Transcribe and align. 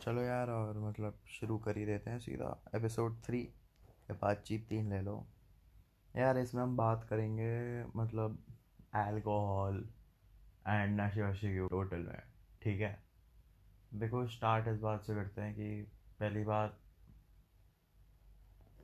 चलो 0.00 0.22
यार, 0.22 0.50
और 0.50 0.78
मतलब 0.78 1.18
शुरू 1.30 1.56
कर 1.58 1.76
ही 1.78 1.84
देते 1.86 2.10
हैं 2.10 2.18
सीधा। 2.18 2.56
एपिसोड 2.76 3.16
थ्री 3.24 3.42
बातचीत 4.12 4.66
तीन 4.68 4.90
ले 4.90 5.00
लो। 5.02 5.24
यार, 6.14 6.38
इसमें 6.38 6.62
हम 6.62 6.76
बात 6.76 7.04
करेंगे 7.10 7.84
मतलब 7.96 8.38
अल्कोहल 8.96 9.84
एंड 10.68 11.00
नशे 11.00 11.22
वशे 11.22 11.52
की 11.52 11.66
टोटल 11.68 11.98
में, 11.98 12.22
ठीक 12.62 12.80
है? 12.80 12.96
देखो 13.94 14.26
स्टार्ट 14.28 14.68
इस 14.68 14.78
बात 14.80 15.04
से 15.04 15.14
करते 15.14 15.40
हैं 15.40 15.54
कि 15.54 15.82
पहली 16.20 16.44
बात, 16.44 16.78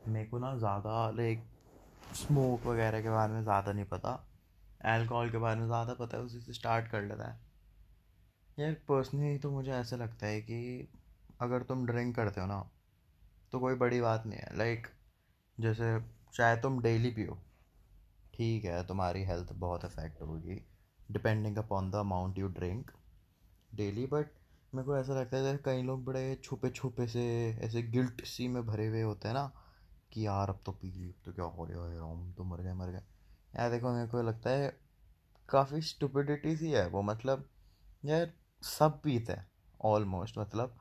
मेरे 0.08 0.26
को 0.26 0.38
ना 0.38 0.56
ज़्यादा 0.58 1.10
लाइक 1.12 1.44
स्मोक 2.16 2.66
वगैरह 2.66 3.02
के 3.02 3.10
बारे 3.10 3.32
में 3.32 3.42
ज़्यादा 3.42 3.72
नहीं 3.72 3.84
पता। 3.86 4.12
अल्कोहल 4.86 5.30
के 5.30 5.38
बारे 5.38 5.60
में 5.60 5.66
ज़्यादा 5.66 5.94
पता 5.94 6.16
है, 6.16 6.22
उसी 6.22 6.40
से 6.40 6.52
स्टार्ट 6.52 6.90
कर 6.90 7.02
लेता 7.02 7.30
है। 7.30 7.44
यार 8.58 8.72
पर्सनली 8.88 9.38
तो 9.38 9.50
मुझे 9.50 9.70
ऐसा 9.72 9.96
लगता 9.96 10.26
है 10.26 10.40
कि 10.42 10.88
अगर 11.40 11.62
तुम 11.62 11.86
ड्रिंक 11.86 12.14
करते 12.16 12.40
हो 12.40 12.46
ना 12.46 12.60
तो 13.52 13.60
कोई 13.60 13.74
बड़ी 13.74 14.00
बात 14.00 14.26
नहीं 14.26 14.38
है। 14.38 14.56
लाइक 14.58 14.86
जैसे 15.58 15.98
चाहे 16.34 16.56
तुम 16.56 16.80
डेली 16.82 17.10
पियो, 17.10 17.38
ठीक 18.34 18.64
है, 18.64 18.86
तुम्हारी 18.86 19.22
हेल्थ 19.24 19.52
बहुत 19.54 19.84
अफेक्ट 19.84 20.22
होगी 20.22 20.60
depending 21.08 21.56
upon 21.58 21.90
the 21.90 21.94
amount 21.94 22.38
you 22.38 22.48
drink 22.50 22.90
daily 23.70 24.06
but 24.06 24.30
मेरे 24.72 24.86
को 24.86 24.96
ऐसा 24.96 25.14
लगता 25.14 25.36
है 25.38 25.56
कई 25.64 25.82
लोग 25.82 26.04
बड़े 26.04 26.34
छुपे 26.44 26.70
छुपे 26.70 27.06
से, 27.06 27.24
ऐसे 27.62 27.82
गिल्ट 27.82 28.24
सी 28.24 28.48
में 28.48 28.64
भरे 28.66 28.86
हुए 28.86 29.02
होते 29.02 29.28
हैं 29.28 29.34
ना, 29.34 29.46
कि 30.12 30.26
यार, 30.26 30.48
अब 30.48 30.60
तो 30.66 30.72
पी 30.72 30.90
ली 30.90 31.14
तो 31.24 31.32
क्या 31.32 31.44
हो 31.46 31.64
रहा 31.64 31.86
है 31.86 32.00
हम 32.00 32.32
तो 32.32 32.44
मर 32.44 32.60
गए 32.60 32.72
मर 32.74 32.90
गए। 32.90 33.02
यार, 33.54 33.70
देखो, 33.70 33.92
मेरे 33.92 34.08
को 34.08 34.22
लगता 34.22 34.50
है 34.50 34.68
काफ़ी 35.48 35.80
स्टुपिडिटी 35.82 36.56
सी 36.56 36.70
है 36.70 36.86
वो 36.88 37.02
मतलब 37.02 37.48
यार, 38.04 38.32
सब 38.62 39.00
पीते 39.02 39.32
हैं 39.32 39.46
ऑलमोस्ट 39.84 40.38
मतलब 40.38 40.78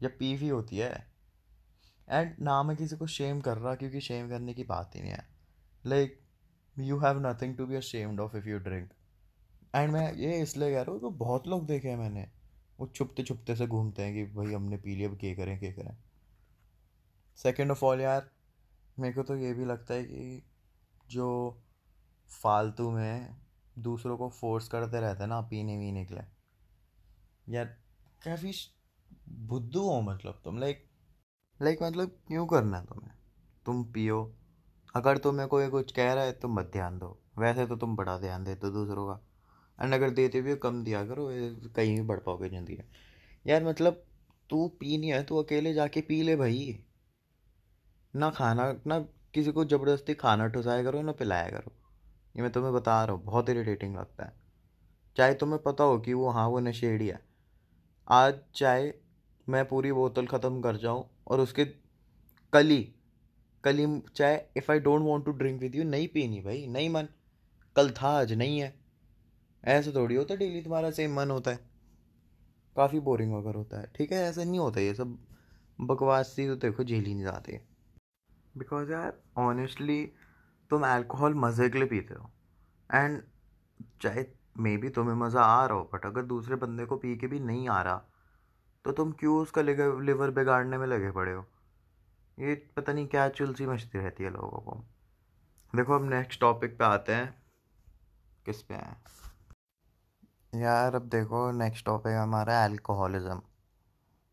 जब 0.00 0.18
पी 0.18 0.36
भी 0.36 0.48
होती 0.48 0.78
है। 0.78 1.06
एंड 2.08 2.36
ना 2.40 2.62
मैं 2.62 2.76
किसी 2.76 2.96
को 2.96 3.06
शेम 3.06 3.40
कर 3.40 3.58
रहा 3.58 3.74
क्योंकि 3.74 4.00
शेम 4.00 4.28
करने 4.28 4.54
की 4.54 4.64
बात 4.64 4.96
ही 4.96 5.00
नहीं 5.00 5.12
है। 5.12 5.28
Like 5.86 6.20
you 6.78 6.98
have 6.98 7.26
nothing 7.26 7.56
to 7.56 7.66
be 7.66 7.74
ashamed 7.74 8.20
of 8.20 8.36
if 8.36 8.48
you 8.48 8.58
drink 8.58 8.90
and 9.74 9.92
मैं 9.92 10.12
ये 10.12 10.42
इसलिए 10.42 10.70
कह 10.70 10.82
रहा 10.82 10.92
हूँ 10.92 11.00
कि 11.00 11.16
बहुत 11.18 11.46
लोग 11.48 11.66
देखे 11.66 11.88
हैं 11.88 11.96
मैंने। 11.96 12.28
वो 12.80 12.86
छुपते 12.86 13.22
छुपते 13.22 13.56
से 13.56 13.66
घूमते 13.66 14.02
हैं 14.02 14.14
कि 14.14 14.24
भाई 14.34 14.52
हमने 14.52 14.76
पी 14.76 14.94
लिया, 14.96 15.08
अब 15.08 15.18
क्या 15.18 15.34
करें 15.34 15.58
क्या 15.58 15.72
करें। 15.72 15.96
सेकेंड 17.36 17.70
ऑफ़ 17.70 17.84
ऑल 17.84 18.00
यार, 18.00 18.30
मेरे 18.98 19.14
को 19.14 19.22
तो 19.22 19.36
ये 19.36 19.52
भी 19.54 19.64
लगता 19.64 19.94
है 19.94 20.04
कि 20.04 20.42
जो 21.08 21.62
फालतू 22.30 22.90
में 22.90 23.36
दूसरों 23.78 24.16
को 24.16 24.28
फोर्स 24.28 24.68
करते 24.68 25.00
रहते 25.00 25.22
हैं 25.22 25.28
ना 25.28 25.40
पीने 25.40 25.76
वीने 25.78 26.04
के 26.04 26.14
लिए। 26.14 26.24
यार, 27.48 27.64
काफ़ी 28.24 28.52
बुद्धू 29.28 29.80
हो 29.80 30.00
मतलब 30.00 30.40
तुम 30.44 30.58
लाइक 30.58 30.86
लाइक 31.62 31.82
मतलब 31.82 32.08
क्यों 32.28 32.46
करना 32.46 32.78
है 32.78 32.86
तुम्हें? 32.86 33.12
तुम 33.66 33.84
पियो। 33.84 34.34
अगर 34.94 35.18
तुम्हें 35.18 35.48
कोई 35.48 35.68
कुछ 35.68 35.92
कह 35.92 36.12
रहा 36.12 36.24
है 36.24 36.32
तो 36.32 36.48
मत 36.48 36.70
ध्यान 36.72 36.98
दो। 36.98 37.18
वैसे 37.38 37.66
तो 37.66 37.76
तुम 37.76 37.96
बड़ा 37.96 38.18
ध्यान 38.18 38.44
देते 38.44 38.66
हो 38.66 38.72
दूसरों 38.72 39.06
का। 39.06 39.20
एंड 39.84 39.94
अगर 39.94 40.10
देते 40.10 40.40
भी 40.40 40.50
हो, 40.50 40.56
कम 40.56 40.84
दिया 40.84 41.04
करो 41.04 41.28
कहीं 41.76 41.94
भी 41.96 42.02
बढ़ 42.02 42.18
पाओगे 42.18 42.48
ज़िंदगी 42.48 42.76
में। 42.76 42.84
यार 43.46 43.64
मतलब 43.64 44.04
तू 44.50 44.68
पी 44.68 44.98
नहीं 44.98 45.12
है, 45.12 45.22
तू 45.24 45.42
अकेले 45.42 45.74
जाके 45.74 46.00
पी 46.00 46.22
ले 46.22 46.36
भाई। 46.36 46.84
ना 48.16 48.30
खाना, 48.30 48.80
ना 48.86 48.98
किसी 49.34 49.52
को 49.52 49.64
ज़बरदस्ती 49.64 50.14
खाना 50.14 50.46
ठुसाया 50.48 50.82
करो, 50.82 51.02
ना 51.02 51.12
पिलाया 51.12 51.48
करो। 51.48 51.72
ये 52.36 52.42
मैं 52.42 52.52
तुम्हें 52.52 52.72
बता 52.72 53.04
रहा 53.04 53.14
हूँ, 53.14 53.24
बहुत 53.24 53.48
इरीटेटिंग 53.48 53.96
लगता 53.96 54.24
है। 54.24 54.32
चाहे 55.16 55.34
तुम्हें 55.34 55.62
पता 55.62 55.84
हो 55.84 55.98
कि 55.98 56.14
वो 56.14 56.30
हाँ 56.30 56.48
वो 56.48 56.60
नशेड़ी 56.60 57.08
है। 57.08 57.20
आज 58.08 58.40
चाहे 58.54 59.05
मैं 59.48 59.64
पूरी 59.68 59.92
बोतल 59.92 60.26
ख़त्म 60.26 60.60
कर 60.60 60.76
जाऊँ 60.76 61.04
और 61.28 61.40
उसके 61.40 61.64
कल 62.52 62.84
कल 63.64 64.00
चाहे 64.16 64.38
if 64.56 64.72
I 64.72 64.80
don't 64.80 65.02
want 65.02 65.24
to 65.24 65.32
drink 65.32 65.60
with 65.60 65.74
you 65.74 65.84
नहीं 65.84 66.08
पीनी 66.08 66.40
भाई, 66.40 66.66
नहीं 66.66 66.88
मन। 66.90 67.08
कल 67.76 67.90
था, 67.90 68.08
आज 68.08 68.32
नहीं 68.32 68.58
है। 68.58 68.74
ऐसे 69.64 69.92
थोड़ी 69.92 70.14
होता 70.14 70.34
डेली 70.34 70.62
तुम्हारा 70.62 70.90
सेम 70.90 71.14
मन 71.14 71.30
होता 71.30 71.50
है। 71.50 71.58
काफ़ी 72.76 73.00
बोरिंग 73.00 73.32
वगैरह 73.34 73.58
होता 73.58 73.80
है। 73.80 73.90
ठीक 73.96 74.12
है, 74.12 74.18
ऐसे 74.18 74.44
नहीं 74.44 74.58
होता 74.58 74.80
ये 74.80 74.94
सब। 74.94 75.16
बकवास 75.80 76.26
सी 76.26 76.46
तो 76.46 76.56
देखो 76.56 76.84
झेल 76.84 77.04
ही 77.04 77.14
नहीं 77.14 77.24
जाती। 77.24 77.58
बिकॉज़ 78.58 78.92
यार 78.92 79.18
ऑनेस्टली 79.38 80.04
तुम 80.70 80.86
अल्कोहल 80.86 81.34
मज़े 81.34 81.68
के 81.70 81.78
लिए 81.78 81.88
पीते 81.88 82.14
हो। 82.14 82.30
एंड 82.90 83.22
चाहे 84.02 84.24
मे 84.58 84.76
बी 84.76 84.88
तुम्हें 84.88 85.14
मज़ा 85.16 85.40
आ 85.40 85.66
रहा 85.66 85.78
हो 85.78 85.90
बट 85.94 86.06
अगर 86.06 86.22
दूसरे 86.24 86.56
बंदे 86.56 86.84
को 86.84 86.96
पी 86.96 87.16
के 87.16 87.26
भी 87.26 87.40
नहीं 87.40 87.68
आ 87.68 87.80
रहा 87.82 88.04
तो 88.86 88.92
तुम 88.92 89.12
क्यों 89.12 89.42
उसका 89.42 89.62
लिवर 89.62 90.30
बिगाड़ने 90.30 90.78
में 90.78 90.86
लगे 90.86 91.10
पड़े 91.10 91.32
हो? 91.32 91.46
ये 92.38 92.70
पता 92.76 92.92
नहीं 92.92 93.06
क्या 93.06 93.28
चुलसी 93.28 93.66
मचती 93.66 93.98
रहती 93.98 94.24
है 94.24 94.30
लोगों 94.30 94.58
को। 94.58 94.84
देखो, 95.76 95.94
अब 95.94 96.10
नेक्स्ट 96.10 96.40
टॉपिक 96.40 96.78
पे 96.78 96.84
आते 96.84 97.14
हैं। 97.14 97.42
किस 98.44 98.62
पे 98.62 98.74
हैं? 98.74 99.02
यार, 100.54 100.94
अब 100.94 101.02
देखो 101.02 101.50
नेक्स्ट 101.52 101.86
टॉपिक 101.86 102.12
हमारा 102.12 102.64
अल्कोहलिज्म 102.64 103.42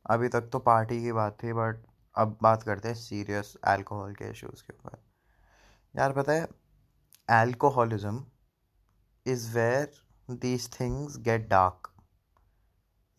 अभी 0.06 0.28
तक 0.28 0.42
तो 0.42 0.60
पार्टी 0.60 1.02
की 1.02 1.12
बात 1.12 1.44
थी 1.44 1.54
बट 1.54 1.86
अब 2.16 2.38
बात 2.42 2.64
करते 2.64 2.88
हैं 2.88 2.96
सीरियस 2.96 3.58
अल्कोहल 3.64 4.14
के 4.14 4.32
इश्यूज़ 4.32 4.64
के 4.64 4.74
ऊपर। 4.74 5.04
यार, 5.96 6.14
पता 6.14 6.32
है 6.32 6.48
alcoholism 7.30 8.26
is 9.28 9.58
where 9.58 9.92
these 10.30 10.80
things 10.80 11.18
get 11.18 11.48
dark 11.48 11.93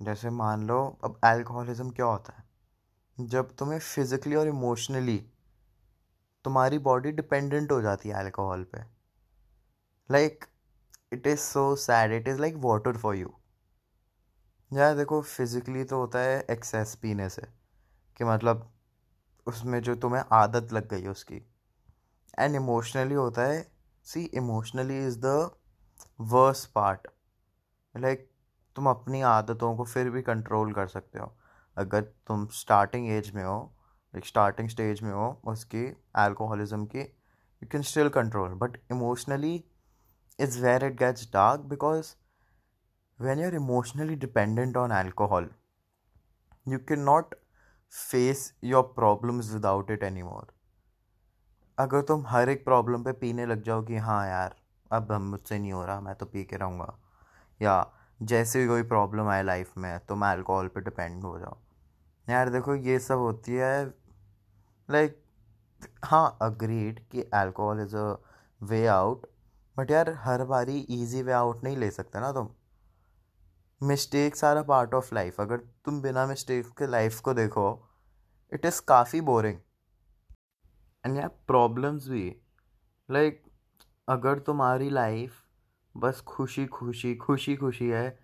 जैसे 0.04 0.30
मान 0.32 0.66
लो, 0.66 0.78
अब 1.04 1.18
अल्कोहलिज्म 1.24 1.90
क्या 1.90 2.06
होता 2.06 2.32
है? 2.32 2.44
जब 3.18 3.54
तुम्हें 3.56 3.78
फिज़िकली 3.78 4.34
और 4.36 4.48
इमोशनली 4.48 5.18
तुम्हारी 6.44 6.78
बॉडी 6.80 7.10
डिपेंडेंट 7.12 7.72
हो 7.72 7.80
जाती 7.82 8.08
है 8.08 8.14
अल्कोहल 8.14 8.64
पे 8.72 8.82
like 10.10 10.44
it 11.12 11.26
is 11.26 11.38
so 11.40 11.74
sad 11.76 12.12
it 12.12 12.28
is 12.28 12.40
like 12.40 12.54
water 12.64 12.96
for 12.96 13.16
you 13.16 13.34
यार 14.70 14.96
देखो 14.96 15.20
फिज़िकली 15.22 15.84
तो 15.84 15.98
होता 15.98 16.18
है 16.18 16.40
एक्सेस 16.50 16.94
पीने 17.02 17.28
से, 17.28 17.42
कि 18.16 18.24
मतलब 18.24 18.70
उसमें 19.46 19.80
जो 19.82 19.94
तुम्हें 19.96 20.22
आदत 20.32 20.72
लग 20.72 20.88
गई 20.88 21.06
उसकी। 21.06 21.40
एंड 22.38 22.54
इमोशनली 22.56 23.14
होता 23.14 23.42
है 23.42 23.66
see 24.06 24.24
emotionally 24.34 24.98
is 25.06 25.18
the 25.18 25.50
worse 26.22 26.64
part 26.66 27.08
like 27.94 28.28
तुम 28.76 28.88
अपनी 28.90 29.20
आदतों 29.20 29.76
को 29.76 29.84
फिर 29.84 30.10
भी 30.10 30.22
कंट्रोल 30.22 30.72
कर 30.72 30.86
सकते 30.86 31.18
हो। 31.18 31.32
अगर 31.76 32.02
तुम 32.02 32.46
स्टार्टिंग 32.46 33.08
एज 33.08 33.30
में 33.34 33.44
हो 33.44 33.58
लाइक 34.14 34.26
स्टार्टिंग 34.26 34.68
स्टेज 34.68 35.02
में 35.02 35.12
हो, 35.12 35.40
उसकी 35.44 35.86
अल्कोहलिज्म 36.16 36.84
की 36.86 37.00
you 37.00 37.66
can 37.72 37.82
still 37.82 38.08
control 38.08 38.48
but 38.48 38.76
emotionally 38.92 39.64
is 40.40 40.62
where 40.62 40.84
it 40.84 40.98
gets 40.98 41.32
dark 41.32 41.60
because 41.60 42.14
when 43.18 43.38
you're 43.38 43.56
emotionally 43.56 44.16
dependent 44.16 44.76
on 44.76 44.92
alcohol, 44.92 45.44
you 46.66 46.78
cannot 46.78 47.34
face 47.88 48.52
your 48.62 48.82
problems 48.82 49.50
without 49.54 49.92
it 49.96 50.02
anymore. 50.02 50.46
अगर 51.78 52.00
तुम 52.00 52.24
हर 52.26 52.48
एक 52.48 52.64
problem 52.64 53.02
पे 53.02 53.12
पीने 53.12 53.46
लग 53.46 53.62
जाओ 53.62 53.82
कि 53.82 53.96
हाँ 53.96 54.28
यार, 54.28 54.56
अब 54.92 55.12
हम 55.12 55.22
मुझसे 55.22 55.58
नहीं 55.58 55.72
हो 55.72 55.84
रहा, 55.84 56.00
मैं 56.00 56.14
तो 56.14 56.26
पी 56.26 56.44
के 56.44 56.56
रहूँगा, 56.56 56.98
या 57.62 57.76
जैसे 58.20 58.60
भी 58.60 58.66
कोई 58.66 58.82
प्रॉब्लम 58.82 59.28
आए 59.28 59.42
लाइफ 59.42 59.76
में 59.78 59.98
तो 59.98 60.16
मैं 60.16 60.28
अल्कोहल 60.28 60.68
पे 60.68 60.80
डिपेंड 60.80 61.22
हो 61.24 61.38
जाऊँ 61.38 61.56
यार 62.30 62.50
देखो 62.50 62.74
ये 62.74 62.98
सब 62.98 63.18
होती 63.18 63.52
है 63.52 63.86
लाइक 64.90 65.22
हाँ 66.04 66.38
अग्रीड 66.42 67.00
कि 67.10 67.22
alcohol 67.34 67.80
is 67.80 67.96
a 67.96 68.16
way 68.60 68.86
out 68.86 69.26
but 69.76 69.90
यार 69.90 70.10
हर 70.20 70.44
बारी 70.44 70.78
इजी 70.78 71.22
वे 71.22 71.32
आउट 71.32 71.64
नहीं 71.64 71.76
ले 71.76 71.90
सकते 71.90 72.20
ना 72.20 72.32
तुम। 72.32 72.48
Mistakes 73.80 74.44
are 74.44 74.56
a 74.56 74.62
part 74.62 74.94
of 74.94 75.14
life 75.14 75.40
अगर 75.40 75.56
तुम 75.56 76.00
बिना 76.02 76.26
मिस्टेक्स 76.26 76.70
के 76.70 76.86
लाइफ 76.86 77.20
को 77.20 77.34
देखो 77.34 77.66
इट 78.52 78.66
इज़ 78.66 78.80
काफ़ी 78.88 79.20
बोरिंग 79.20 79.58
एंड 81.04 81.16
यार 81.16 81.28
प्रॉब्लम्स 81.46 82.08
भी 82.08 82.36
लाइक 83.10 83.42
like, 83.42 83.52
अगर 84.08 84.38
तुम्हारी 84.38 84.90
लाइफ 84.90 85.43
बस 85.94 86.20
खुशी 86.20 86.66
खुशी 86.66 87.14
खुशी 87.14 87.54
खुशी 87.56 87.88
है। 87.88 88.18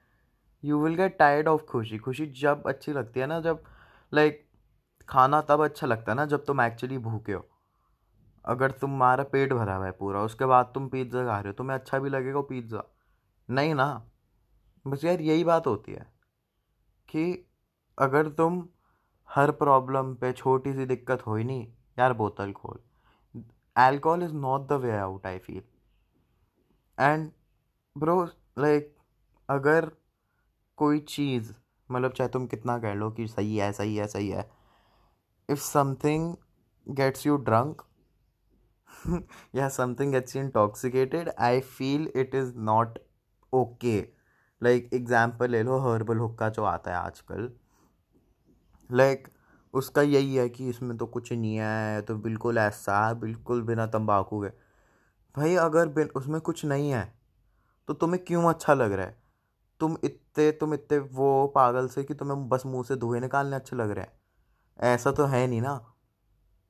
You 0.64 0.82
will 0.82 0.94
get 0.94 1.16
tired 1.18 1.48
of 1.48 1.62
खुशी। 1.64 1.98
खुशी 1.98 2.26
जब 2.26 2.62
अच्छी 2.66 2.92
लगती 2.92 3.20
है 3.20 3.26
ना, 3.26 3.40
जब 3.40 3.62
लाइक 4.12 4.46
खाना 5.08 5.40
तब 5.40 5.64
अच्छा 5.64 5.86
लगता 5.86 6.12
है 6.12 6.16
ना, 6.16 6.24
जब 6.26 6.44
तुम 6.44 6.60
एक्चुअली 6.60 6.98
भूखे 6.98 7.32
हो। 7.32 7.46
अगर 8.44 8.70
तुम्हारा 8.72 9.24
पेट 9.24 9.52
भरा 9.52 9.74
हुआ 9.76 9.86
है 9.86 9.92
पूरा, 9.92 10.22
उसके 10.22 10.46
बाद 10.46 10.70
तुम 10.74 10.88
पिज़्ज़ा 10.88 11.24
खा 11.24 11.38
रहे 11.38 11.48
हो, 11.48 11.52
तुम्हें 11.52 11.76
अच्छा 11.78 11.98
भी 11.98 12.10
लगेगा 12.10 12.40
पिज़्ज़ा 12.42 12.84
नहीं 13.48 13.74
ना? 13.74 14.06
बस 14.84 15.04
यार 15.04 15.20
यही 15.20 15.44
बात 15.44 15.66
होती 15.66 15.92
है 15.92 16.06
कि 17.08 17.46
अगर 17.98 18.28
तुम 18.30 18.62
हर 19.28 19.50
प्रॉब्लम 19.54 20.14
पे 20.14 20.32
छोटी 20.32 20.72
सी 20.72 20.86
दिक्कत 20.86 21.26
हो 21.26 21.34
ही 21.36 21.44
नहीं, 21.44 21.66
यार 21.98 22.12
बोतल 22.12 22.52
खोल। 22.52 22.78
Alcohol 23.76 24.22
is 24.22 24.32
not 24.34 24.66
the 24.68 24.80
way 24.82 24.96
out 24.98 25.26
I 25.26 25.38
feel 25.38 25.62
and 26.98 27.30
bro 28.00 28.22
like 28.58 28.94
अगर 29.48 29.90
कोई 30.78 30.98
चीज़ 31.08 31.52
मतलब 31.90 32.12
चाहे 32.12 32.30
तुम 32.30 32.46
कितना 32.46 32.78
कह 32.78 32.94
लो 32.94 33.10
कि 33.10 33.26
सही 33.28 33.56
है 33.56 33.70
सही 33.72 33.96
है 33.96 34.06
सही 34.06 34.28
है 34.28 34.48
if 35.48 35.60
something 35.60 36.34
gets 36.86 37.26
you 37.26 37.36
drunk 37.48 37.82
या 39.54 39.68
something 39.68 40.12
gets 40.12 40.36
you 40.36 40.42
intoxicated 40.42 41.30
I 41.38 41.60
feel 41.60 42.10
it 42.16 42.34
is 42.34 42.52
not 42.70 42.98
okay 43.52 43.98
like 44.62 44.90
example 44.94 45.50
ले 45.50 45.62
लो 45.62 45.78
हर्बल 45.80 46.16
हुक्का 46.16 46.48
जो 46.48 46.64
आता 46.64 46.90
है 46.90 46.96
आजकल। 46.96 47.50
लाइक 48.90 49.22
like, 49.22 49.36
उसका 49.74 50.02
यही 50.02 50.34
है 50.36 50.48
कि 50.48 50.68
इसमें 50.68 50.96
तो 50.98 51.06
कुछ 51.06 51.32
नहीं 51.32 51.56
है 51.56 52.02
तो 52.02 52.16
बिल्कुल 52.18 52.58
ऐसा 52.58 53.12
बिल्कुल 53.14 53.62
बिना 53.62 53.86
तंबाकू 53.86 54.42
के। 54.42 54.48
भाई 55.34 55.54
अगर 55.58 55.88
बिन 55.88 56.08
उसमें 56.16 56.40
कुछ 56.40 56.64
नहीं 56.64 56.90
है 56.90 57.19
तो 57.90 57.94
तुम्हें 57.94 58.24
क्यों 58.24 58.44
अच्छा 58.44 58.74
लग 58.74 58.92
रहा 58.92 59.06
है? 59.06 59.22
तुम 59.80 59.96
इतने 60.04 60.50
तुम 60.52 60.74
इतने 60.74 60.98
वो 60.98 61.46
पागल 61.46 61.88
से 61.88 62.04
कि 62.04 62.14
तुम्हें 62.14 62.48
बस 62.48 62.62
मुँह 62.66 62.82
से 62.82 62.96
धुएँ 62.96 63.20
निकालने 63.20 63.56
अच्छे 63.56 63.76
लग 63.76 63.90
रहे 63.90 64.04
हैं। 64.04 64.12
ऐसा 64.94 65.12
तो 65.12 65.24
है 65.24 65.46
नहीं 65.46 65.62
ना। 65.62 65.94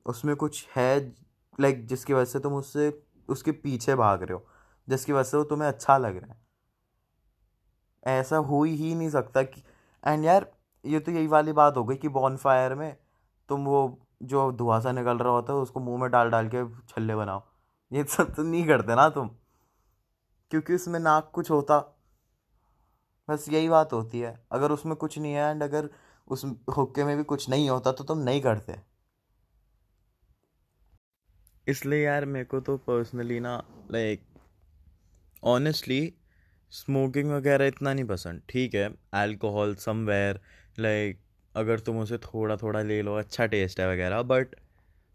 उसमें 0.05 0.35
कुछ 0.35 0.67
है 0.75 1.15
लाइक 1.59 1.85
जिसकी 1.87 2.13
वजह 2.13 2.25
से 2.25 2.39
तुम 2.39 2.53
उससे, 2.53 3.03
उसके 3.29 3.51
पीछे 3.51 3.95
भाग 3.95 4.23
रहे 4.23 4.33
हो, 4.33 4.47
जिसकी 4.89 5.13
वजह 5.13 5.23
से 5.23 5.37
वो 5.37 5.43
तुम्हें 5.43 5.67
अच्छा 5.67 5.97
लग 5.97 6.17
रहा 6.17 6.31
है। 6.31 6.41
ऐसा 8.19 8.37
हो 8.37 8.63
ही 8.63 8.95
नहीं 8.95 9.09
सकता 9.09 9.43
कि 9.43 9.63
एंड 10.07 10.25
यार, 10.25 10.51
ये 10.85 10.99
तो 10.99 11.11
यही 11.11 11.27
वाली 11.27 11.51
बात 11.51 11.77
हो 11.77 11.83
गई 11.83 11.95
कि 11.95 12.07
बॉन 12.07 12.37
फायर 12.37 12.75
में 12.75 12.97
तुम 13.49 13.65
वो, 13.65 14.07
जो 14.23 14.51
धुआँ 14.51 14.81
सा 14.81 14.91
निकल 14.91 15.17
रहा 15.17 15.33
होता 15.33 15.53
है, 15.53 15.59
उसको 15.59 15.79
मुँह 15.79 16.01
में 16.01 16.11
डाल 16.11 16.29
डाल 16.29 16.49
के 16.55 16.83
छल्ले 16.89 17.15
बनाओ। 17.15 17.43
ये 17.93 18.03
सब 18.03 18.35
तो 18.35 18.43
नहीं 18.43 18.67
करते 18.67 18.95
ना 18.95 19.09
तुम। 19.09 19.29
क्योंकि 20.51 20.75
उसमें 20.75 20.99
नाक 20.99 21.31
कुछ 21.33 21.49
होता। 21.51 21.79
बस 23.27 23.45
यही 23.49 23.69
बात 23.69 23.93
होती 23.93 24.19
है। 24.19 24.33
अगर 24.51 24.71
उसमें 24.71 24.95
कुछ 24.95 25.17
नहीं 25.19 25.33
है 25.33 25.49
एंड 25.51 25.63
अगर 25.63 25.89
उस 26.27 26.45
हुक्के 26.77 27.03
में 27.03 27.15
भी 27.17 27.23
कुछ 27.23 27.49
नहीं 27.49 27.69
होता 27.69 27.91
तो 27.91 28.03
तुम 28.03 28.17
नहीं 28.19 28.41
करते। 28.41 28.75
इसलिए 31.67 32.03
यार 32.03 32.25
मेरे 32.25 32.45
को 32.45 32.59
तो 32.59 32.77
पर्सनली 32.79 33.39
ना 33.39 33.55
लाइक 33.91 34.23
ऑनेस्टली 35.43 36.13
स्मोकिंग 36.73 37.31
वगैरह 37.31 37.67
इतना 37.67 37.93
नहीं 37.93 38.05
पसंद। 38.05 38.41
ठीक 38.49 38.75
है 38.75 38.89
अल्कोहल 39.13 39.75
समवेयर 39.75 40.39
लाइक 40.79 41.19
अगर 41.55 41.79
तुम 41.79 41.99
उसे 41.99 42.17
थोड़ा 42.17 42.55
थोड़ा 42.57 42.81
ले 42.81 43.01
लो 43.01 43.15
अच्छा 43.15 43.45
टेस्ट 43.45 43.79
है 43.79 43.91
वगैरह 43.91 44.21
बट 44.23 44.55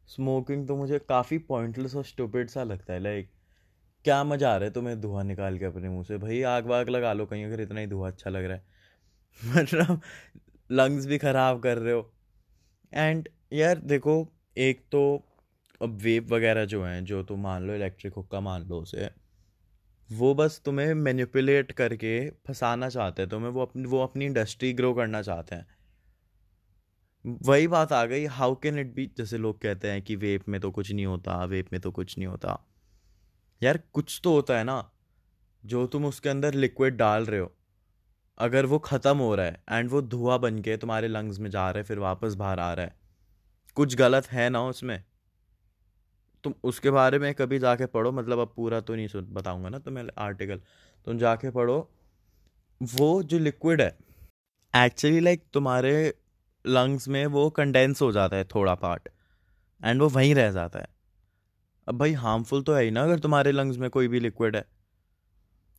स्मोकिंग 0.08 0.66
तो 0.68 0.76
मुझे 0.76 0.98
काफ़ी 0.98 1.38
पॉइंटलेस 1.48 1.94
और 1.96 2.04
स्टूपिड 2.04 2.50
सा 2.50 2.62
लगता 2.64 2.92
है। 2.92 3.00
लाइक 3.00 3.30
क्या 4.06 4.24
मज़ा 4.24 4.52
आ 4.54 4.56
रहा 4.56 4.64
है 4.64 4.72
तुम्हें 4.72 5.00
धुआँ 5.00 5.24
निकाल 5.24 5.58
के 5.58 5.64
अपने 5.64 5.88
मुँह 5.88 6.04
से? 6.04 6.18
भाई 6.18 6.42
आग 6.42 6.66
वाग 6.66 6.88
लगा 6.88 7.12
लो 7.12 7.26
कहीं, 7.26 7.44
अगर 7.44 7.60
इतना 7.60 7.80
ही 7.80 7.86
धुआँ 7.86 8.10
अच्छा 8.10 8.30
लग 8.30 8.44
रहा 8.44 8.56
है। 8.56 8.64
मतलब 9.56 10.00
लंग्स 10.70 11.06
भी 11.06 11.18
ख़राब 11.18 11.60
कर 11.62 11.78
रहे 11.78 11.92
हो। 11.94 12.12
एंड 12.92 13.28
यार, 13.52 13.78
देखो, 13.78 14.28
एक 14.58 14.84
तो 14.92 15.02
अब 15.80 15.98
वेप 16.02 16.32
वगैरह 16.32 16.64
जो 16.64 16.84
हैं, 16.84 17.04
जो 17.04 17.22
तुम 17.22 17.40
मान 17.40 17.66
लो 17.66 17.74
इलेक्ट्रिक 17.74 18.14
हुक्का 18.14 18.40
मान 18.40 18.62
लो 18.62 18.80
उसे, 18.80 19.10
वो 20.10 20.34
बस 20.34 20.62
तुम्हें 20.64 20.94
मैनिपुलेट 20.94 21.72
करके 21.72 22.30
फंसाना 22.30 22.88
चाहते 22.88 23.22
हैं, 23.22 23.28
तुम्हें 23.30 23.50
वो 23.50 23.62
अपनी 23.62 23.84
वो 23.84 24.02
अपनी 24.02 24.26
इंडस्ट्री 24.26 24.72
ग्रो 24.72 24.94
करना 24.94 25.22
चाहते 25.22 25.54
हैं। 25.54 25.66
वही 27.42 27.66
बात 27.68 27.92
आ 27.92 28.04
गई 28.06 28.24
हाउ 28.26 28.54
कैन 28.54 28.78
इट 28.78 28.94
बी 28.94 29.06
जैसे 29.18 29.38
लोग 29.38 29.60
कहते 29.60 29.90
हैं 29.90 30.02
कि 30.02 30.16
वेप 30.16 30.48
में 30.48 30.60
तो 30.60 30.70
कुछ 30.70 30.92
नहीं 30.92 31.06
होता 31.06 31.44
वेप 31.44 31.72
में 31.72 31.80
तो 31.80 31.90
कुछ 31.90 32.18
नहीं 32.18 32.26
होता। 32.28 32.58
यार 33.62 33.78
कुछ 33.92 34.20
तो 34.24 34.32
होता 34.32 34.56
है 34.58 34.64
ना 34.64 34.82
जो 35.64 35.86
तुम 35.86 36.04
उसके 36.06 36.28
अंदर 36.28 36.54
लिक्विड 36.54 36.96
डाल 36.96 37.24
रहे 37.26 37.40
हो। 37.40 37.52
अगर 38.38 38.66
वो 38.66 38.78
ख़त्म 38.78 39.16
हो 39.18 39.34
रहा 39.34 39.46
है 39.46 39.62
एंड 39.70 39.90
वो 39.90 40.02
धुआँ 40.02 40.38
बन 40.40 40.58
के 40.58 40.76
तुम्हारे 40.76 41.08
लंग्स 41.08 41.38
में 41.38 41.50
जा 41.50 41.70
रहा 41.70 41.78
है 41.78 41.84
फिर 41.84 41.98
वापस 41.98 42.34
बाहर 42.34 42.60
आ 42.60 42.72
रहा 42.72 42.86
है। 42.86 42.94
कुछ 43.76 43.94
गलत 43.96 44.26
है 44.26 44.48
ना 44.50 44.62
उसमें? 44.62 45.02
तुम 46.44 46.54
उसके 46.64 46.90
बारे 46.90 47.18
में 47.18 47.32
कभी 47.34 47.58
जाके 47.58 47.86
पढ़ो 47.86 48.12
मतलब 48.12 48.38
अब 48.38 48.52
पूरा 48.56 48.80
तो 48.80 48.94
नहीं 48.94 49.22
बताऊँगा 49.32 49.68
ना 49.68 49.78
तुम्हें 49.78 50.04
आर्टिकल 50.18 50.60
तुम 51.06 51.18
जाके 51.18 51.50
पढ़ो 51.50 51.78
वो 52.80 53.22
जो 53.22 53.38
लिक्विड 53.38 53.80
है 53.80 53.96
एक्चुअली 54.74 55.20
लाइक 55.20 55.38
like, 55.38 55.52
तुम्हारे 55.52 56.14
लंग्स 56.64 57.08
में 57.08 57.24
वो 57.26 57.48
कंडेंस 57.50 58.02
हो 58.02 58.10
जाता 58.12 58.36
है 58.36 58.44
थोड़ा 58.44 58.74
पार्ट 58.74 59.08
एंड 59.80 60.02
वो 60.02 60.08
वहीं 60.08 60.34
रह 60.34 60.50
जाता 60.50 60.78
है। 60.78 60.88
अब 61.88 61.98
भाई 61.98 62.12
हार्मफुल 62.12 62.62
तो 62.62 62.74
है 62.74 62.82
ही 62.84 62.90
ना 62.90 63.02
अगर 63.02 63.18
तुम्हारे 63.18 63.52
लंग्स 63.52 63.76
में 63.76 63.90
कोई 63.90 64.08
भी 64.08 64.20
लिक्विड 64.20 64.56
है। 64.56 64.64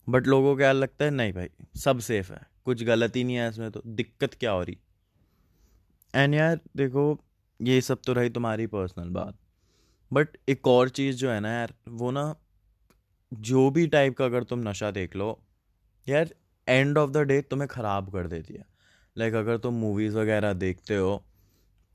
बट 0.08 0.26
लोगों 0.26 0.52
को 0.52 0.56
क्या 0.56 0.72
लगता 0.72 1.04
है? 1.04 1.10
नहीं 1.10 1.32
भाई, 1.32 1.48
सब 1.76 1.98
सेफ़ 1.98 2.32
है। 2.32 2.40
कुछ 2.64 2.82
गलत 2.82 3.16
ही 3.16 3.24
नहीं 3.24 3.36
है 3.36 3.48
इसमें 3.48 3.70
तो। 3.70 3.82
दिक्कत 3.86 4.34
क्या 4.34 4.50
हो 4.50 4.62
रही? 4.62 4.78
एंड 6.14 6.34
यार, 6.34 6.60
देखो, 6.76 7.20
ये 7.62 7.80
सब 7.80 7.98
तो 8.06 8.12
रही 8.12 8.30
तुम्हारी 8.30 8.66
पर्सनल 8.66 9.08
बात। 9.08 9.36
बट 10.12 10.28
एक 10.48 10.68
और 10.68 10.88
चीज़ 10.88 11.16
जो 11.16 11.30
है 11.30 11.40
ना 11.40 11.52
यार, 11.52 11.74
वो 11.88 12.10
ना, 12.10 12.34
जो 13.34 13.70
भी 13.70 13.86
टाइप 13.86 14.16
का 14.16 14.24
अगर 14.24 14.44
तुम 14.44 14.68
नशा 14.68 14.90
देख 14.90 15.16
लो, 15.16 15.42
यार 16.08 16.34
एंड 16.68 16.98
ऑफ़ 16.98 17.10
द 17.10 17.16
डे 17.16 17.40
तुम्हें 17.42 17.68
ख़राब 17.68 18.12
कर 18.12 18.26
देती 18.26 18.54
है। 18.54 18.64
लाइक 19.16 19.32
like 19.32 19.44
अगर 19.44 19.58
तुम 19.58 19.74
मूवीज़ 19.74 20.16
वगैरह 20.16 20.52
देखते 20.52 20.96
हो 20.96 21.24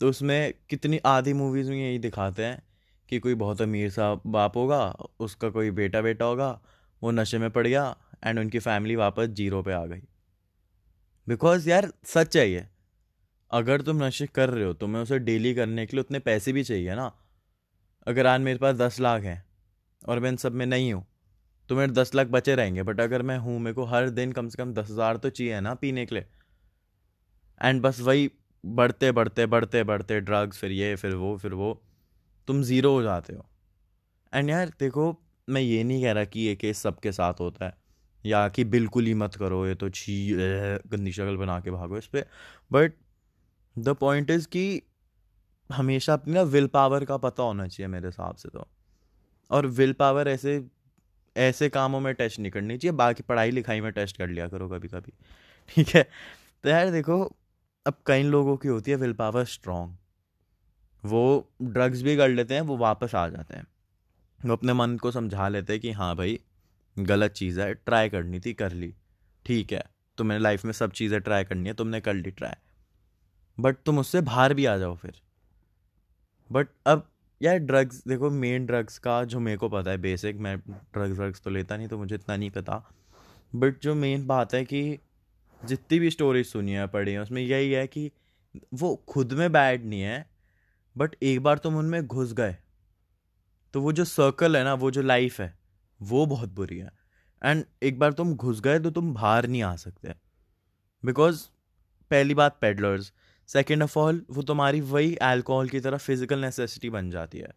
तो 0.02 0.10
उसमें 0.10 0.54
कितनी 0.70 1.00
आधी 1.06 1.34
मूवीज़ 1.34 1.70
में 1.70 1.78
यही 1.78 2.00
दिखाते 2.00 2.46
हैं 2.46 2.64
कि 3.10 3.20
कोई 3.20 3.36
बहुत 3.36 3.62
अमीर 3.62 3.90
सा 3.90 4.14
बाप 4.28 4.58
होगा, 4.58 4.84
उसका 5.20 5.50
कोई 5.50 5.72
बेटा 5.74 6.02
बेटा 6.02 6.26
होगा, 6.26 6.60
वो 7.02 7.12
नशे 7.12 7.38
में 7.38 7.50
पड़ 7.50 7.68
गया 7.68 7.96
एंड 8.26 8.40
उनकी 8.40 8.60
फैमिली 8.60 8.96
वापस 8.96 9.28
ज़ीरो 9.30 9.62
पे 9.64 9.72
आ 9.74 9.86
गई। 9.86 10.02
बिकॉज़ 11.28 11.70
यार 11.70 11.92
सच 12.06 12.36
ये। 12.36 12.68
अगर 13.52 13.82
तुम 13.82 14.04
नशे 14.04 14.28
कर 14.28 14.50
रहे 14.50 14.66
हो, 14.66 14.74
तुम्हें 14.74 15.02
उसे 15.02 15.20
डेली 15.22 15.54
करने 15.56 15.86
के 15.86 15.96
लिए 15.96 16.02
उतने 16.02 16.20
पैसे 16.22 16.54
भी 16.54 16.64
चाहिए 16.64 16.96
ना। 16.96 17.12
अगर 18.08 18.28
आज 18.28 18.42
मेरे 18.42 18.60
पास 18.60 18.76
दस 18.76 19.00
लाख 19.00 19.24
हैं 19.24 19.44
और 20.04 20.20
मैं 20.20 20.30
इन 20.30 20.36
सब 20.38 20.54
में 20.54 20.66
नहीं 20.66 20.94
हूँ 20.94 21.06
तो 21.70 21.76
मेरे 21.76 21.92
दस 21.92 22.14
लाख 22.16 22.28
बचे 22.28 22.56
रहेंगे 22.56 22.84
बट 22.84 23.00
अगर 23.02 23.22
मैं 23.22 23.38
हूँ, 23.38 23.60
मेरे 23.60 23.74
को 23.74 23.84
हर 23.86 24.10
दिन 24.12 24.32
कम 24.32 24.48
से 24.50 24.58
कम 24.58 24.74
दस 24.74 24.90
हज़ार 24.92 25.18
तो 25.18 25.30
चाहिए 25.30 25.60
ना 25.62 25.74
पीने 25.76 26.06
के 26.06 26.16
लिए। 26.16 26.26
एंड 27.62 27.82
बस 27.82 28.00
वही 28.02 28.30
बढ़ते 28.64 29.12
बढ़ते 29.12 29.46
बढ़ते 29.46 29.84
बढ़ते 29.84 30.20
ड्रग्स 30.22 30.58
फिर 30.58 30.72
ये, 30.72 30.96
फिर 30.96 31.16
वो 31.16 31.38
फिर 31.38 31.54
वो। 31.54 31.82
तुम 32.48 32.62
ज़ीरो 32.64 32.92
हो 32.94 33.02
जाते 33.04 33.34
हो। 33.34 33.46
एंड 34.34 34.50
यार, 34.50 34.72
देखो, 34.80 35.16
मैं 35.48 35.62
ये 35.62 35.84
नहीं 35.84 36.02
कह 36.04 36.12
रहा 36.12 36.26
कि 36.26 36.40
ये 36.40 36.56
केस 36.56 36.82
सबके 36.84 37.12
साथ 37.12 37.40
होता 37.40 37.66
है, 37.66 37.74
या 38.24 38.48
कि 38.50 38.64
बिल्कुल 38.66 39.06
ही 39.06 39.14
मत 39.16 39.36
करो, 39.36 39.66
ये 39.68 39.76
तो 39.76 39.90
छी 39.92 40.16
गंदी 40.34 41.12
शक्ल 41.12 41.36
बना 41.38 41.60
के 41.60 41.72
भागो 41.72 41.98
इस 41.98 42.08
पर 42.08 42.26
बट 42.72 42.94
द 43.76 43.96
पॉइंट 43.96 44.30
इज़ 44.32 44.48
कि 44.48 44.82
हमेशा 45.70 46.14
अपनी 46.14 46.34
ना 46.34 46.42
विल 46.44 46.68
पावर 46.68 47.06
का 47.06 47.18
पता 47.20 47.44
होना 47.44 47.68
चाहिए 47.68 47.88
मेरे 47.88 48.08
हिसाब 48.08 48.36
से 48.36 48.50
तो। 48.50 48.68
और 49.52 49.66
विल 49.70 49.94
पावर 49.94 50.28
ऐसे 50.28 50.64
ऐसे 51.36 51.70
कामों 51.70 52.00
में 52.00 52.14
टेस्ट 52.14 52.40
नहीं 52.40 52.52
करनी 52.52 52.78
चाहिए, 52.78 52.92
बाकी 52.94 53.24
पढ़ाई 53.24 53.52
लिखाई 53.52 53.82
में 53.82 53.92
टेस्ट 53.92 54.18
कर 54.18 54.28
लिया 54.28 54.48
करो 54.48 54.68
कभी 54.70 54.88
कभी 54.88 55.14
ठीक 55.70 55.90
है? 55.90 56.04
तो 56.64 56.70
यार 56.70 56.92
देखो, 56.92 57.24
अब 57.86 57.98
कई 58.06 58.24
लोगों 58.24 58.56
की 58.58 58.68
होती 58.68 58.92
है 58.92 58.98
विल 58.98 59.14
पावर 59.14 59.46
स्ट्रॉन्ग 59.48 59.96
वो 61.04 61.52
ड्रग्स 61.64 62.02
भी 62.02 62.16
कर 62.18 62.30
लेते 62.30 62.54
हैं, 62.54 62.62
वो 62.62 62.78
वापस 62.78 63.16
आ 63.16 63.28
जाते 63.30 63.56
हैं। 63.56 63.66
वो 64.40 64.54
अपने 64.54 64.74
मन 64.74 64.98
को 64.98 65.12
समझा 65.12 65.48
लेते 65.50 65.74
हैं 65.74 65.82
कि 65.82 65.92
हाँ 65.92 66.16
भाई, 66.16 66.40
गलत 66.98 67.32
चीज़ 67.32 67.60
है 67.62 67.74
ट्राई 67.74 68.10
करनी 68.10 68.40
थी, 68.40 68.54
कर 68.54 68.72
ली। 68.72 68.94
ठीक 69.46 69.74
है, 69.74 69.84
तुम्हें 70.18 70.40
लाइफ 70.40 70.66
में 70.66 70.72
सब 70.72 70.92
चीज़ें 70.92 71.20
ट्राई 71.22 71.44
करनी 71.44 71.70
है, 71.70 71.76
तुमने 71.76 72.02
कर 72.02 72.14
ली 72.14 72.32
ट्राई 72.32 72.56
बट 73.58 73.78
तुम 73.86 74.00
उससे 74.00 74.22
बाहर 74.22 74.54
भी 74.54 74.66
आ 74.66 74.78
जाओ 74.78 74.96
फिर। 74.96 75.22
बट 76.52 76.68
अब, 76.86 77.08
यार 77.42 77.58
ड्रग्स 77.58 78.04
देखो 78.08 78.30
मेन 78.30 78.66
ड्रग्स 78.66 78.98
का 78.98 79.24
जो 79.24 79.40
मेरे 79.40 79.58
को 79.58 79.70
पता 79.70 79.92
है 79.92 79.98
बेसिक 79.98 80.36
मैं 80.36 80.58
ड्रग्स 80.60 81.18
व्रग्स 81.18 81.42
तो 81.42 81.50
लेता 81.50 81.78
नहीं 81.78 81.88
तो 81.88 81.98
मुझे 81.98 82.16
इतना 82.16 82.38
नहीं 82.38 82.50
पता। 82.50 82.84
बट 83.56 83.80
जो 83.82 83.96
मेन 83.96 84.26
बात 84.28 84.54
है 84.54 84.64
कि 84.66 85.00
जितनी 85.62 86.00
भी 86.00 86.10
स्टोरीज 86.10 86.46
सुनी 86.46 86.72
है, 86.72 86.88
पढ़ी 86.88 87.12
है, 87.12 87.20
उसमें 87.20 87.42
यही 87.42 87.72
है 87.72 87.88
कि 87.88 88.12
वो 88.74 88.96
खुद 89.08 89.34
में 89.34 89.52
बैड 89.52 89.86
नहीं 89.86 90.02
है 90.02 90.33
बट 90.96 91.16
एक 91.24 91.40
बार 91.44 91.58
तुम 91.58 91.78
उनमें 91.78 92.06
घुस 92.08 92.34
गए 92.34 92.56
तो 93.74 93.82
वो 93.82 93.92
जो 93.92 94.04
सर्कल 94.06 94.58
है 94.58 94.64
ना, 94.64 94.74
वो 94.74 94.92
जो 94.92 95.02
लाइफ 95.02 95.40
है, 95.42 95.54
वो 96.00 96.26
बहुत 96.26 96.50
बुरी 96.50 96.78
है। 96.78 96.90
एंड 97.42 97.64
एक 97.84 97.98
बार 98.00 98.14
तुम 98.14 98.36
घुस 98.36 98.60
गए 98.62 98.80
तो 98.80 98.92
तुम 98.92 99.14
बाहर 99.14 99.48
नहीं 99.48 99.62
आ 99.64 99.76
सकते। 99.76 100.14
बिकॉज़ 101.04 101.42
पहली 102.12 102.34
बात 102.34 102.58
पेडलर्स 102.62 103.12
सेकेंड 103.50 103.84
ऑफ़ 103.84 103.98
ऑल 104.00 104.26
वो 104.32 104.42
तुम्हारी 104.44 104.82
वही 104.84 105.16
अल्कोहल 105.24 105.70
की 105.70 105.80
तरह 105.80 105.98
फ़िज़िकल 105.98 106.40
नेसेसिटी 106.40 106.90
बन 106.90 107.10
जाती 107.12 107.40
है। 107.40 107.54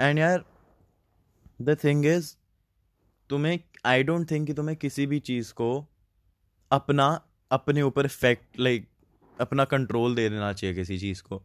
एंड 0.00 0.18
यार 0.18 0.44
द 1.62 1.76
थिंग 1.84 2.06
इज़ 2.06 2.34
तुम्हें 3.30 3.58
आई 3.86 4.02
डोंट 4.02 4.30
थिंक 4.30 4.46
कि 4.46 4.54
तुम्हें 4.54 4.76
किसी 4.76 5.06
भी 5.06 5.20
चीज़ 5.20 5.52
को 5.54 5.70
अपना, 6.70 7.08
अपने 7.50 7.82
ऊपर 7.82 8.06
इफ़ेक्ट 8.06 8.60
लाइक 8.60 8.88
अपना 9.36 9.64
कंट्रोल 9.64 10.14
दे 10.14 10.28
देना 10.28 10.52
चाहिए 10.52 10.74
किसी 10.76 10.98
चीज़ 10.98 11.22
को। 11.22 11.42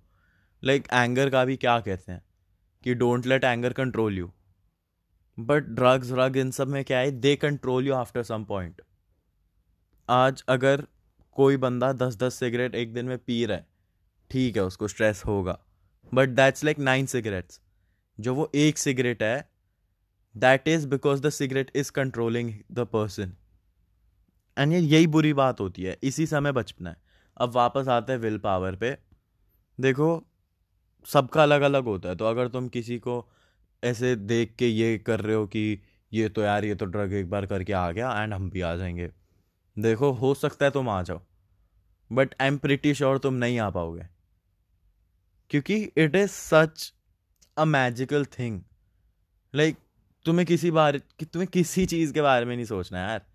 लाइक 0.64 0.88
एंगर 0.94 1.30
का 1.30 1.44
भी 1.46 1.56
क्या 1.58 1.80
कहते 1.80 2.12
हैं? 2.12 2.22
कि 2.84 2.94
don't 2.94 3.26
let 3.26 3.44
anger 3.44 3.74
control 3.74 4.18
you 4.18 4.32
but 5.38 5.64
drugs 5.64 6.12
drug 6.12 6.38
इन 6.38 6.52
सब 6.52 6.68
में 6.68 6.84
क्या 6.86 7.00
है? 7.00 7.12
They 7.12 7.36
control 7.36 7.88
you 7.88 7.94
after 7.94 8.24
some 8.24 8.44
point 8.44 8.82
आज 10.10 10.44
अगर 10.50 10.86
कोई 11.32 11.58
बंदा 11.58 11.92
दस 11.94 12.16
दस 12.18 12.36
सिगरेट 12.36 12.76
एक 12.76 12.94
दिन 12.94 13.06
में 13.06 13.18
पी 13.18 13.46
रहा 13.46 13.58
है, 13.58 13.66
ठीक 14.32 14.56
है, 14.56 14.64
उसको 14.64 14.88
स्ट्रेस 14.88 15.24
होगा. 15.26 15.60
But 16.14 16.30
that's 16.30 16.64
like 16.64 16.80
nine 16.80 17.06
cigarettes 17.06 17.62
जो 18.20 18.34
वो 18.36 18.52
एक 18.56 18.78
सिगरेट 18.78 19.24
है 19.24 19.50
that 20.36 20.68
is 20.68 20.88
because 20.88 21.22
the 21.22 21.30
cigarette 21.30 21.72
is 21.76 21.92
controlling 21.92 22.54
the 22.72 22.80
person 22.80 23.34
and 24.58 24.74
ये 24.74 24.80
यही 24.80 25.08
बुरी 25.08 25.34
बात 25.34 25.60
होती 25.60 25.84
है. 25.84 25.98
इसी 26.04 26.26
समय 26.28 26.52
बचपना 26.52 26.90
है. 26.90 26.98
अब 27.38 27.52
वापस 27.52 27.88
आते 27.88 28.14
हैं 28.14 28.20
विल 28.20 28.38
पावर 28.38 28.76
पे. 28.76 28.98
देखो 29.80 30.26
सबका 31.08 31.44
अलग 31.44 31.62
अलग 31.62 31.84
होता 31.84 32.10
है। 32.10 32.16
तो 32.16 32.26
अगर 32.26 32.48
तुम 32.48 32.68
किसी 32.68 32.98
को 33.00 33.26
ऐसे 33.84 34.16
देख 34.16 34.56
के 34.60 34.68
ये 34.68 34.98
कर 34.98 35.22
रहे 35.22 35.36
हो 35.36 35.46
कि 35.48 35.82
ये 36.14 36.30
तो 36.30 36.42
यार, 36.42 36.66
ये 36.66 36.76
तो 36.76 36.86
ड्रग 36.86 37.14
एक 37.14 37.30
बार 37.30 37.46
करके 37.46 37.74
आ 37.74 37.92
गया 37.92 38.24
एंड 38.24 38.34
हम 38.34 38.50
भी 38.50 38.62
आ 38.62 38.76
जाएँगे। 38.76 39.10
देखो, 39.78 40.12
हो 40.12 40.34
सकता 40.34 40.66
है 40.66 40.72
तुम 40.72 40.90
आ 40.90 41.02
जाओ 41.04 41.22
but 42.12 42.36
I 42.42 42.48
am 42.48 42.58
pretty 42.58 42.94
sure 42.94 43.18
तुम 43.18 43.34
नहीं 43.34 43.60
आ 43.60 43.70
पाओगे। 43.70 44.06
क्योंकि 45.52 45.76
it 45.98 46.16
is 46.16 46.30
such 46.30 46.94
a 47.58 47.66
magical 47.66 48.26
thing 48.40 48.62
like 49.54 49.78
तुम्हें 50.26 50.46
किसी 50.48 50.72
बारे 50.72 51.00
कि 51.20 51.26
तुम्हें 51.26 51.50
किसी 51.54 51.86
चीज़ 51.86 52.14
के 52.14 52.22
बारे 52.22 52.46
में 52.46 52.56
नहीं 52.56 52.66
सोचना 52.66 53.00
यार। 53.00 53.26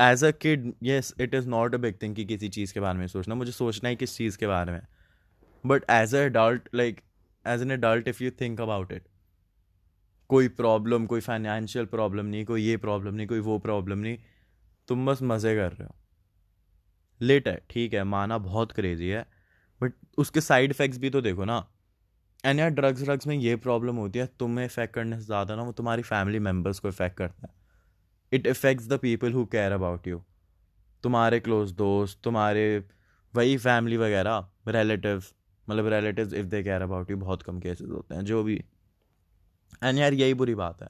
As 0.00 0.24
a 0.24 0.30
kid 0.30 0.72
yes 0.82 1.14
it 1.20 1.34
is 1.34 1.48
not 1.48 1.74
a 1.74 1.78
big 1.78 1.94
thing 2.02 2.14
कि 2.16 2.24
किसी 2.24 2.48
चीज़ 2.48 2.74
के 2.74 2.80
बारे 2.80 2.98
में 2.98 3.06
सोचना। 3.06 3.34
मुझे 3.34 3.52
सोचना 3.52 3.88
है 3.88 3.96
किस 3.96 4.16
चीज़ 4.16 4.38
के 4.38 4.46
बारे 4.46 4.72
में। 4.72 4.82
But 5.64 5.84
as 5.90 6.14
adult 6.14 6.68
like 6.74 7.00
as 7.44 7.62
an 7.62 7.72
adult 7.72 8.08
if 8.08 8.22
you 8.24 8.30
think 8.40 8.60
about 8.60 8.92
it 8.92 9.08
कोई 10.30 10.48
प्रॉब्लम 10.50 11.06
कोई 11.06 11.20
फाइनेंशियल 11.20 11.86
प्रॉब्लम 11.86 12.26
नहीं, 12.26 12.44
कोई 12.44 12.62
ये 12.62 12.76
प्रॉब्लम 12.76 13.14
नहीं, 13.14 13.26
कोई 13.26 13.40
वो 13.40 13.58
प्रॉब्लम 13.58 13.98
नहीं, 13.98 14.18
तुम 14.88 15.06
बस 15.06 15.22
मज़े 15.22 15.54
कर 15.56 15.72
रहे 15.72 15.84
हो। 15.84 15.94
लेट 17.20 17.48
है, 17.48 17.60
ठीक 17.70 17.94
है, 17.94 18.04
माना 18.04 18.38
बहुत 18.38 18.72
क्रेजी 18.72 19.08
है 19.08 19.26
बट 19.80 19.92
उसके 20.18 20.40
साइड 20.40 20.70
इफ़ेक्ट्स 20.70 20.98
भी 20.98 21.10
तो 21.10 21.20
देखो 21.20 21.44
ना। 21.44 21.64
एंड 22.44 22.60
यार 22.60 22.70
ड्रग्स 22.70 23.02
ड्रग्स 23.02 23.26
में 23.26 23.34
ये 23.36 23.56
प्रॉब्लम 23.58 23.96
होती 23.96 24.18
है, 24.18 24.26
तुम्हें 24.38 24.64
इफ़ेक्ट 24.64 24.94
करने 24.94 25.16
से 25.16 25.24
ज़्यादा 25.24 25.56
ना 25.56 25.62
वो 25.62 25.72
तुम्हारी 25.72 26.02
फैमिली 26.02 26.38
मेंबर्स 26.40 26.78
को 26.78 26.88
इफ़ेक्ट 26.88 27.16
करता 27.16 27.46
है। 27.46 27.54
It 28.32 28.46
affects 28.46 28.86
the 28.88 28.98
people 28.98 29.32
who 29.32 29.44
care 29.46 29.72
about 29.72 30.06
you 30.06 30.22
तुम्हारे 31.04 31.40
क्लोज 31.40 31.72
दोस्त, 31.72 32.20
तुम्हारे 32.24 32.84
वही 33.34 33.56
फैमिली 33.58 33.96
वगैरह 33.96 34.46
रिलेटिव 34.68 35.22
मतलब 35.68 35.86
relative 35.88 36.34
if 36.34 36.46
they 36.46 36.62
care 36.62 36.82
about 36.82 37.10
you 37.10 37.16
बहुत 37.16 37.42
कम 37.42 37.60
केसेस 37.60 37.88
होते 37.88 38.14
हैं, 38.14 38.24
जो 38.24 38.42
भी। 38.42 38.56
एंड 39.84 39.98
यार, 39.98 40.14
यही 40.14 40.34
बुरी 40.34 40.54
बात 40.54 40.82
है 40.82 40.88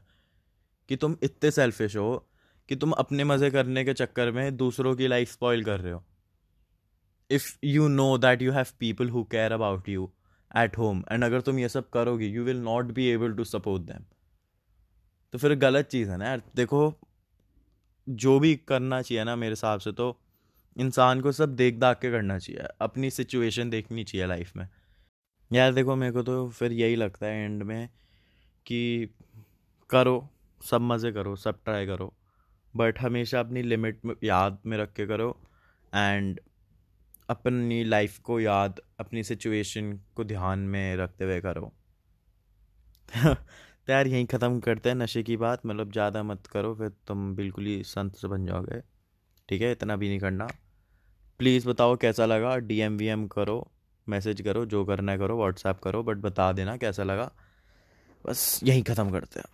कि 0.88 0.96
तुम 0.96 1.16
इतने 1.22 1.50
सेल्फिश 1.50 1.96
हो 1.96 2.26
कि 2.68 2.76
तुम 2.76 2.92
अपने 2.92 3.24
मज़े 3.24 3.50
करने 3.50 3.84
के 3.84 3.94
चक्कर 3.94 4.30
में 4.30 4.56
दूसरों 4.56 4.94
की 4.96 5.06
लाइफ 5.06 5.32
स्पॉइल 5.32 5.64
कर 5.64 5.80
रहे 5.80 5.92
हो। 5.92 6.02
If 7.30 7.52
you 7.64 7.88
know 7.88 8.16
that 8.18 8.42
you 8.42 8.52
have 8.52 8.66
people 8.78 9.08
who 9.08 9.22
care 9.24 9.52
about 9.52 9.88
you 9.88 10.10
at 10.50 10.78
home 10.78 11.02
and 11.12 11.24
अगर 11.24 11.40
तुम 11.40 11.58
ये 11.58 11.68
सब 11.68 11.90
करोगे 11.90 12.26
you 12.26 12.44
will 12.44 12.60
not 12.60 12.92
be 12.92 13.06
able 13.08 13.34
to 13.34 13.44
support 13.44 13.82
them 13.82 14.04
तो 15.34 15.38
फिर 15.38 15.54
गलत 15.56 15.86
चीज़ 15.86 16.10
है 16.10 16.16
ना 16.16 16.24
यार। 16.24 16.42
देखो, 16.56 16.92
जो 18.06 18.38
भी 18.40 18.54
करना 18.68 19.00
चाहिए 19.02 19.24
ना 19.24 19.36
मेरे 19.36 19.52
हिसाब 19.52 19.80
से 19.80 19.92
तो 19.92 20.10
इंसान 20.76 21.20
को 21.20 21.32
सब 21.32 21.54
देख 21.56 21.78
दाख 21.78 22.00
के 22.00 22.10
करना 22.10 22.38
चाहिए, 22.38 22.66
अपनी 22.80 23.10
सिचुएशन 23.10 23.70
देखनी 23.70 24.04
चाहिए 24.04 24.26
लाइफ 24.26 24.56
में। 24.56 24.68
यार 25.50 25.72
देखो, 25.74 25.96
मेरे 25.96 26.12
को 26.12 26.22
तो 26.22 26.48
फिर 26.48 26.72
यही 26.72 26.96
लगता 26.96 27.26
है 27.26 27.44
एंड 27.44 27.62
में 27.62 27.88
कि 28.66 29.08
करो, 29.90 30.28
सब 30.60 30.80
मज़े 30.80 31.12
करो, 31.12 31.36
सब 31.36 31.64
ट्राई 31.64 31.86
करो 31.86 32.14
बट 32.74 32.98
हमेशा 32.98 33.40
अपनी 33.40 33.62
लिमिट 33.62 34.04
में, 34.04 34.14
याद 34.24 34.58
में 34.66 34.76
रख 34.78 34.92
के 34.92 35.06
करो 35.06 35.36
एंड 35.94 36.40
अपनी 37.28 37.84
लाइफ 37.84 38.18
को 38.18 38.40
याद, 38.40 38.80
अपनी 39.00 39.22
सिचुएशन 39.22 39.92
को 40.14 40.24
ध्यान 40.24 40.58
में 40.58 40.96
रखते 40.96 41.24
हुए 41.24 41.40
करो। 41.40 41.72
तो 43.86 43.92
यार 43.92 44.06
यहीं 44.06 44.26
ख़त्म 44.26 44.60
करते 44.60 44.88
हैं 44.88 44.96
नशे 44.96 45.22
की 45.22 45.36
बात 45.36 45.66
मतलब 45.66 45.92
ज़्यादा 45.92 46.22
मत 46.22 46.46
करो, 46.46 46.74
फिर 46.74 46.88
तुम 47.06 47.34
बिल्कुल 47.36 47.66
ही 47.66 47.82
संत 47.84 48.16
से 48.16 48.28
बन 48.28 48.46
जाओगे। 48.46 48.80
ठीक 49.48 49.62
है, 49.62 49.72
इतना 49.72 49.96
भी 49.96 50.08
नहीं 50.08 50.20
करना। 50.20 50.48
प्लीज़ 51.40 51.68
बताओ 51.68 51.96
कैसा 51.96 52.26
लगा? 52.26 52.56
डी 52.56 52.78
एम 52.80 52.96
वी 52.96 53.06
एम 53.06 53.26
करो 53.26 53.70
मैसेज 54.08 54.40
करो, 54.40 54.64
जो 54.66 54.84
करना 54.84 55.12
है 55.12 55.18
करो 55.18 55.36
व्हाट्सएप 55.36 55.78
करो 55.78 56.02
बट 56.02 56.16
बता 56.16 56.52
देना 56.52 56.76
कैसा 56.76 57.02
लगा। 57.02 57.30
बस 58.24 58.60
यहीं 58.64 58.82
ख़त्म 58.82 59.10
करते 59.10 59.40
हैं। 59.40 59.46